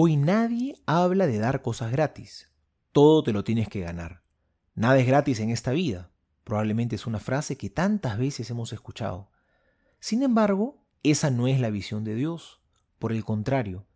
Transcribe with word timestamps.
Hoy 0.00 0.16
nadie 0.16 0.76
habla 0.86 1.26
de 1.26 1.38
dar 1.38 1.60
cosas 1.60 1.90
gratis. 1.90 2.52
Todo 2.92 3.24
te 3.24 3.32
lo 3.32 3.42
tienes 3.42 3.68
que 3.68 3.80
ganar. 3.80 4.22
Nada 4.76 4.96
es 5.00 5.08
gratis 5.08 5.40
en 5.40 5.50
esta 5.50 5.72
vida. 5.72 6.12
Probablemente 6.44 6.94
es 6.94 7.08
una 7.08 7.18
frase 7.18 7.56
que 7.56 7.68
tantas 7.68 8.16
veces 8.16 8.48
hemos 8.48 8.72
escuchado. 8.72 9.32
Sin 9.98 10.22
embargo, 10.22 10.84
esa 11.02 11.30
no 11.30 11.48
es 11.48 11.58
la 11.58 11.70
visión 11.70 12.04
de 12.04 12.14
Dios. 12.14 12.60
Por 13.00 13.10
el 13.10 13.24
contrario, 13.24 13.86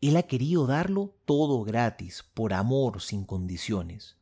Él 0.00 0.16
ha 0.16 0.22
querido 0.22 0.66
darlo 0.66 1.14
todo 1.26 1.62
gratis, 1.62 2.24
por 2.32 2.54
amor, 2.54 3.02
sin 3.02 3.26
condiciones. 3.26 4.16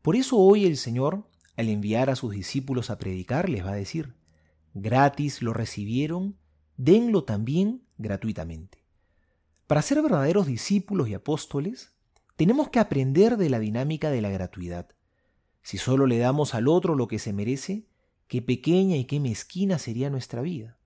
Por 0.00 0.16
eso 0.16 0.38
hoy 0.38 0.64
el 0.64 0.78
Señor, 0.78 1.28
al 1.58 1.68
enviar 1.68 2.08
a 2.08 2.16
sus 2.16 2.32
discípulos 2.32 2.88
a 2.88 2.96
predicar, 2.96 3.50
les 3.50 3.66
va 3.66 3.72
a 3.72 3.74
decir, 3.74 4.14
gratis 4.72 5.42
lo 5.42 5.52
recibieron, 5.52 6.38
denlo 6.78 7.24
también 7.24 7.82
gratuitamente. 7.98 8.79
Para 9.70 9.82
ser 9.82 10.02
verdaderos 10.02 10.48
discípulos 10.48 11.08
y 11.08 11.14
apóstoles, 11.14 11.94
tenemos 12.34 12.70
que 12.70 12.80
aprender 12.80 13.36
de 13.36 13.48
la 13.48 13.60
dinámica 13.60 14.10
de 14.10 14.20
la 14.20 14.28
gratuidad. 14.28 14.88
Si 15.62 15.78
solo 15.78 16.08
le 16.08 16.18
damos 16.18 16.56
al 16.56 16.66
otro 16.66 16.96
lo 16.96 17.06
que 17.06 17.20
se 17.20 17.32
merece, 17.32 17.86
qué 18.26 18.42
pequeña 18.42 18.96
y 18.96 19.04
qué 19.04 19.20
mezquina 19.20 19.78
sería 19.78 20.10
nuestra 20.10 20.42
vida. 20.42 20.80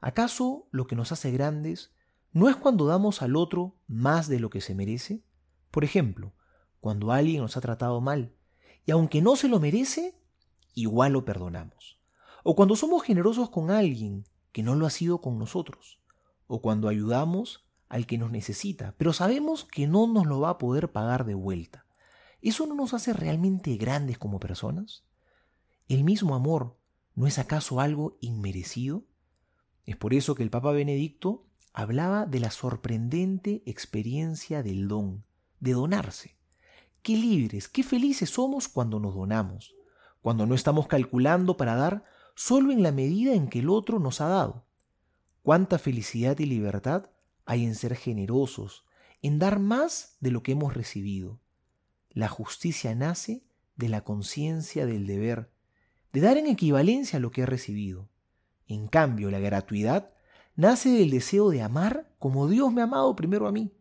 ¿Acaso 0.00 0.68
lo 0.70 0.86
que 0.86 0.96
nos 0.96 1.12
hace 1.12 1.32
grandes 1.32 1.92
no 2.32 2.48
es 2.48 2.56
cuando 2.56 2.86
damos 2.86 3.20
al 3.20 3.36
otro 3.36 3.76
más 3.88 4.26
de 4.26 4.40
lo 4.40 4.48
que 4.48 4.62
se 4.62 4.74
merece? 4.74 5.22
Por 5.70 5.84
ejemplo, 5.84 6.32
cuando 6.80 7.12
alguien 7.12 7.42
nos 7.42 7.58
ha 7.58 7.60
tratado 7.60 8.00
mal, 8.00 8.32
y 8.86 8.92
aunque 8.92 9.20
no 9.20 9.36
se 9.36 9.48
lo 9.48 9.60
merece, 9.60 10.18
igual 10.72 11.12
lo 11.12 11.26
perdonamos. 11.26 12.00
O 12.42 12.56
cuando 12.56 12.74
somos 12.74 13.02
generosos 13.02 13.50
con 13.50 13.70
alguien 13.70 14.24
que 14.50 14.62
no 14.62 14.76
lo 14.76 14.86
ha 14.86 14.90
sido 14.90 15.20
con 15.20 15.38
nosotros. 15.38 16.00
O 16.46 16.62
cuando 16.62 16.88
ayudamos 16.88 17.64
al 17.94 18.08
que 18.08 18.18
nos 18.18 18.32
necesita, 18.32 18.96
pero 18.98 19.12
sabemos 19.12 19.64
que 19.64 19.86
no 19.86 20.08
nos 20.08 20.26
lo 20.26 20.40
va 20.40 20.48
a 20.48 20.58
poder 20.58 20.90
pagar 20.90 21.24
de 21.24 21.34
vuelta. 21.34 21.86
¿Eso 22.42 22.66
no 22.66 22.74
nos 22.74 22.92
hace 22.92 23.12
realmente 23.12 23.76
grandes 23.76 24.18
como 24.18 24.40
personas? 24.40 25.04
¿El 25.86 26.02
mismo 26.02 26.34
amor 26.34 26.76
no 27.14 27.28
es 27.28 27.38
acaso 27.38 27.78
algo 27.78 28.18
inmerecido? 28.20 29.04
Es 29.86 29.96
por 29.96 30.12
eso 30.12 30.34
que 30.34 30.42
el 30.42 30.50
Papa 30.50 30.72
Benedicto 30.72 31.46
hablaba 31.72 32.26
de 32.26 32.40
la 32.40 32.50
sorprendente 32.50 33.62
experiencia 33.64 34.64
del 34.64 34.88
don, 34.88 35.24
de 35.60 35.74
donarse. 35.74 36.36
Qué 37.00 37.16
libres, 37.16 37.68
qué 37.68 37.84
felices 37.84 38.28
somos 38.28 38.66
cuando 38.66 38.98
nos 38.98 39.14
donamos, 39.14 39.76
cuando 40.20 40.46
no 40.46 40.56
estamos 40.56 40.88
calculando 40.88 41.56
para 41.56 41.76
dar 41.76 42.02
solo 42.34 42.72
en 42.72 42.82
la 42.82 42.90
medida 42.90 43.34
en 43.34 43.46
que 43.46 43.60
el 43.60 43.68
otro 43.68 44.00
nos 44.00 44.20
ha 44.20 44.26
dado. 44.26 44.66
Cuánta 45.44 45.78
felicidad 45.78 46.36
y 46.40 46.46
libertad 46.46 47.13
hay 47.46 47.64
en 47.64 47.74
ser 47.74 47.94
generosos, 47.96 48.84
en 49.22 49.38
dar 49.38 49.58
más 49.58 50.16
de 50.20 50.30
lo 50.30 50.42
que 50.42 50.52
hemos 50.52 50.74
recibido. 50.74 51.40
La 52.10 52.28
justicia 52.28 52.94
nace 52.94 53.44
de 53.76 53.88
la 53.88 54.04
conciencia 54.04 54.86
del 54.86 55.06
deber, 55.06 55.50
de 56.12 56.20
dar 56.20 56.36
en 56.36 56.46
equivalencia 56.46 57.18
lo 57.18 57.30
que 57.30 57.42
he 57.42 57.46
recibido. 57.46 58.08
En 58.66 58.86
cambio, 58.88 59.30
la 59.30 59.40
gratuidad 59.40 60.10
nace 60.56 60.90
del 60.90 61.10
deseo 61.10 61.50
de 61.50 61.62
amar 61.62 62.10
como 62.18 62.48
Dios 62.48 62.72
me 62.72 62.80
ha 62.80 62.84
amado 62.84 63.16
primero 63.16 63.48
a 63.48 63.52
mí. 63.52 63.72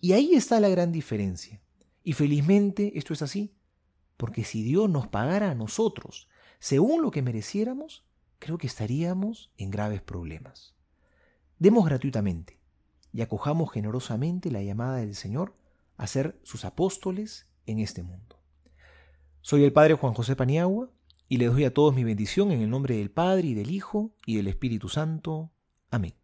Y 0.00 0.12
ahí 0.12 0.34
está 0.34 0.60
la 0.60 0.68
gran 0.68 0.92
diferencia. 0.92 1.60
Y 2.02 2.12
felizmente 2.12 2.98
esto 2.98 3.14
es 3.14 3.22
así, 3.22 3.54
porque 4.16 4.44
si 4.44 4.62
Dios 4.62 4.88
nos 4.88 5.08
pagara 5.08 5.50
a 5.50 5.54
nosotros 5.54 6.28
según 6.58 7.02
lo 7.02 7.10
que 7.10 7.22
mereciéramos, 7.22 8.04
creo 8.38 8.58
que 8.58 8.66
estaríamos 8.66 9.50
en 9.56 9.70
graves 9.70 10.02
problemas. 10.02 10.74
Demos 11.58 11.86
gratuitamente 11.86 12.59
y 13.12 13.22
acojamos 13.22 13.72
generosamente 13.72 14.50
la 14.50 14.62
llamada 14.62 14.96
del 14.96 15.14
Señor 15.14 15.54
a 15.96 16.06
ser 16.06 16.38
sus 16.42 16.64
apóstoles 16.64 17.46
en 17.66 17.78
este 17.78 18.02
mundo. 18.02 18.38
Soy 19.42 19.64
el 19.64 19.72
Padre 19.72 19.94
Juan 19.94 20.14
José 20.14 20.36
Paniagua 20.36 20.90
y 21.28 21.38
les 21.38 21.52
doy 21.52 21.64
a 21.64 21.74
todos 21.74 21.94
mi 21.94 22.04
bendición 22.04 22.52
en 22.52 22.60
el 22.60 22.70
nombre 22.70 22.96
del 22.96 23.10
Padre 23.10 23.48
y 23.48 23.54
del 23.54 23.70
Hijo 23.70 24.12
y 24.26 24.36
del 24.36 24.48
Espíritu 24.48 24.88
Santo. 24.88 25.50
Amén. 25.90 26.19